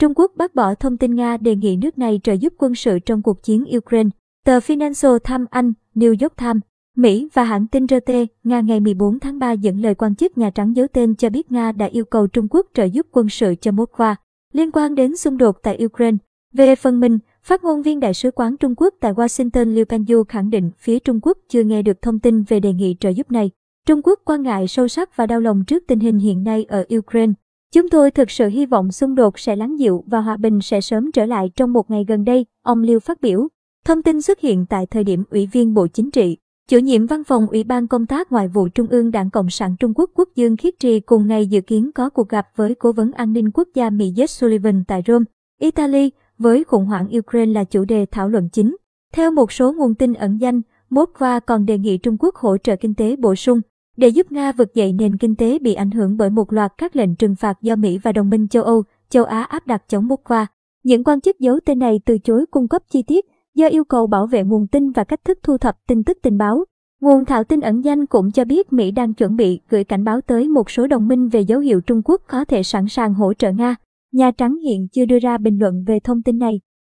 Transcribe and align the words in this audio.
Trung 0.00 0.12
Quốc 0.14 0.32
bác 0.36 0.54
bỏ 0.54 0.74
thông 0.74 0.96
tin 0.96 1.14
Nga 1.14 1.36
đề 1.36 1.56
nghị 1.56 1.76
nước 1.76 1.98
này 1.98 2.20
trợ 2.22 2.32
giúp 2.32 2.54
quân 2.58 2.74
sự 2.74 2.98
trong 2.98 3.22
cuộc 3.22 3.42
chiến 3.42 3.64
Ukraine. 3.76 4.08
Tờ 4.44 4.58
Financial 4.58 5.18
Times 5.18 5.46
Anh, 5.50 5.72
New 5.94 6.08
York 6.20 6.36
Times, 6.36 6.62
Mỹ 6.96 7.28
và 7.34 7.44
hãng 7.44 7.66
tin 7.66 7.86
RT, 7.86 8.12
Nga 8.44 8.60
ngày 8.60 8.80
14 8.80 9.18
tháng 9.18 9.38
3 9.38 9.52
dẫn 9.52 9.80
lời 9.80 9.94
quan 9.94 10.14
chức 10.14 10.38
Nhà 10.38 10.50
Trắng 10.50 10.76
giấu 10.76 10.86
tên 10.92 11.14
cho 11.14 11.30
biết 11.30 11.52
Nga 11.52 11.72
đã 11.72 11.86
yêu 11.86 12.04
cầu 12.04 12.26
Trung 12.26 12.46
Quốc 12.50 12.66
trợ 12.74 12.84
giúp 12.84 13.06
quân 13.12 13.28
sự 13.28 13.54
cho 13.60 13.72
Moskva. 13.72 14.16
liên 14.52 14.70
quan 14.70 14.94
đến 14.94 15.16
xung 15.16 15.38
đột 15.38 15.56
tại 15.62 15.84
Ukraine. 15.84 16.16
Về 16.52 16.76
phần 16.76 17.00
mình, 17.00 17.18
phát 17.42 17.64
ngôn 17.64 17.82
viên 17.82 18.00
Đại 18.00 18.14
sứ 18.14 18.30
quán 18.30 18.56
Trung 18.56 18.74
Quốc 18.76 18.94
tại 19.00 19.12
Washington 19.12 19.74
Liu 19.74 19.84
Panyu 19.84 20.24
khẳng 20.28 20.50
định 20.50 20.70
phía 20.78 20.98
Trung 20.98 21.20
Quốc 21.22 21.38
chưa 21.48 21.62
nghe 21.62 21.82
được 21.82 22.02
thông 22.02 22.18
tin 22.18 22.42
về 22.42 22.60
đề 22.60 22.72
nghị 22.72 22.96
trợ 23.00 23.08
giúp 23.08 23.30
này. 23.30 23.50
Trung 23.86 24.00
Quốc 24.04 24.20
quan 24.24 24.42
ngại 24.42 24.68
sâu 24.68 24.88
sắc 24.88 25.16
và 25.16 25.26
đau 25.26 25.40
lòng 25.40 25.64
trước 25.66 25.84
tình 25.86 26.00
hình 26.00 26.18
hiện 26.18 26.44
nay 26.44 26.64
ở 26.68 26.84
Ukraine. 26.98 27.32
Chúng 27.74 27.88
tôi 27.88 28.10
thực 28.10 28.30
sự 28.30 28.48
hy 28.48 28.66
vọng 28.66 28.92
xung 28.92 29.14
đột 29.14 29.38
sẽ 29.38 29.56
lắng 29.56 29.78
dịu 29.78 30.04
và 30.06 30.20
hòa 30.20 30.36
bình 30.36 30.60
sẽ 30.60 30.80
sớm 30.80 31.12
trở 31.12 31.26
lại 31.26 31.50
trong 31.56 31.72
một 31.72 31.90
ngày 31.90 32.04
gần 32.08 32.24
đây, 32.24 32.46
ông 32.62 32.82
Liu 32.82 33.00
phát 33.00 33.20
biểu. 33.20 33.48
Thông 33.84 34.02
tin 34.02 34.22
xuất 34.22 34.40
hiện 34.40 34.66
tại 34.66 34.86
thời 34.86 35.04
điểm 35.04 35.24
Ủy 35.30 35.46
viên 35.46 35.74
Bộ 35.74 35.86
Chính 35.86 36.10
trị, 36.10 36.36
chủ 36.68 36.78
nhiệm 36.78 37.06
văn 37.06 37.24
phòng 37.24 37.46
Ủy 37.46 37.64
ban 37.64 37.88
Công 37.88 38.06
tác 38.06 38.32
Ngoại 38.32 38.48
vụ 38.48 38.68
Trung 38.68 38.86
ương 38.86 39.10
Đảng 39.10 39.30
Cộng 39.30 39.50
sản 39.50 39.76
Trung 39.80 39.92
Quốc 39.94 40.10
Quốc 40.14 40.28
Dương 40.34 40.56
Khiết 40.56 40.74
Trì 40.78 41.00
cùng 41.00 41.26
ngày 41.26 41.46
dự 41.46 41.60
kiến 41.60 41.90
có 41.94 42.10
cuộc 42.10 42.28
gặp 42.28 42.46
với 42.56 42.74
Cố 42.74 42.92
vấn 42.92 43.12
An 43.12 43.32
ninh 43.32 43.50
Quốc 43.50 43.68
gia 43.74 43.90
Mỹ 43.90 44.12
Jake 44.16 44.26
Sullivan 44.26 44.84
tại 44.88 45.02
Rome, 45.06 45.24
Italy, 45.60 46.10
với 46.38 46.64
khủng 46.64 46.86
hoảng 46.86 47.08
Ukraine 47.18 47.52
là 47.52 47.64
chủ 47.64 47.84
đề 47.84 48.06
thảo 48.10 48.28
luận 48.28 48.48
chính. 48.52 48.76
Theo 49.12 49.30
một 49.30 49.52
số 49.52 49.72
nguồn 49.72 49.94
tin 49.94 50.14
ẩn 50.14 50.38
danh, 50.40 50.60
Moskva 50.90 51.40
còn 51.40 51.66
đề 51.66 51.78
nghị 51.78 51.98
Trung 51.98 52.16
Quốc 52.18 52.34
hỗ 52.34 52.56
trợ 52.56 52.76
kinh 52.76 52.94
tế 52.94 53.16
bổ 53.16 53.34
sung 53.34 53.60
để 53.96 54.08
giúp 54.08 54.32
Nga 54.32 54.52
vực 54.52 54.74
dậy 54.74 54.92
nền 54.92 55.16
kinh 55.16 55.36
tế 55.36 55.58
bị 55.58 55.74
ảnh 55.74 55.90
hưởng 55.90 56.16
bởi 56.16 56.30
một 56.30 56.52
loạt 56.52 56.72
các 56.78 56.96
lệnh 56.96 57.16
trừng 57.16 57.34
phạt 57.34 57.62
do 57.62 57.76
Mỹ 57.76 57.98
và 57.98 58.12
đồng 58.12 58.30
minh 58.30 58.48
châu 58.48 58.62
Âu, 58.62 58.82
châu 59.08 59.24
Á 59.24 59.42
áp 59.42 59.66
đặt 59.66 59.82
chống 59.88 60.08
Moscow. 60.08 60.46
Những 60.84 61.04
quan 61.04 61.20
chức 61.20 61.40
giấu 61.40 61.58
tên 61.64 61.78
này 61.78 62.00
từ 62.04 62.18
chối 62.18 62.46
cung 62.50 62.68
cấp 62.68 62.82
chi 62.90 63.02
tiết 63.02 63.24
do 63.54 63.66
yêu 63.66 63.84
cầu 63.84 64.06
bảo 64.06 64.26
vệ 64.26 64.44
nguồn 64.44 64.66
tin 64.66 64.90
và 64.90 65.04
cách 65.04 65.24
thức 65.24 65.38
thu 65.42 65.58
thập 65.58 65.76
tin 65.86 66.04
tức 66.04 66.18
tình 66.22 66.38
báo. 66.38 66.64
Nguồn 67.00 67.24
thạo 67.24 67.44
tin 67.44 67.60
ẩn 67.60 67.84
danh 67.84 68.06
cũng 68.06 68.32
cho 68.32 68.44
biết 68.44 68.72
Mỹ 68.72 68.90
đang 68.90 69.14
chuẩn 69.14 69.36
bị 69.36 69.60
gửi 69.68 69.84
cảnh 69.84 70.04
báo 70.04 70.20
tới 70.20 70.48
một 70.48 70.70
số 70.70 70.86
đồng 70.86 71.08
minh 71.08 71.28
về 71.28 71.40
dấu 71.40 71.60
hiệu 71.60 71.80
Trung 71.80 72.02
Quốc 72.04 72.22
có 72.28 72.44
thể 72.44 72.62
sẵn 72.62 72.88
sàng 72.88 73.14
hỗ 73.14 73.34
trợ 73.34 73.52
Nga. 73.52 73.76
Nhà 74.12 74.30
Trắng 74.30 74.56
hiện 74.56 74.88
chưa 74.92 75.04
đưa 75.04 75.18
ra 75.18 75.38
bình 75.38 75.58
luận 75.58 75.84
về 75.86 76.00
thông 76.00 76.22
tin 76.22 76.38
này. 76.38 76.60